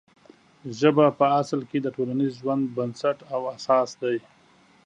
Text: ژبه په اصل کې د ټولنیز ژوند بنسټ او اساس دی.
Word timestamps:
ژبه 0.79 1.05
په 1.19 1.25
اصل 1.41 1.61
کې 1.69 1.79
د 1.81 1.87
ټولنیز 1.95 2.31
ژوند 2.41 2.63
بنسټ 2.77 3.17
او 3.33 3.41
اساس 3.55 3.89
دی. 4.01 4.17